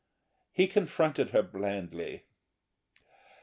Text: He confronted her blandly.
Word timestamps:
He 0.51 0.65
confronted 0.65 1.29
her 1.29 1.43
blandly. 1.43 2.25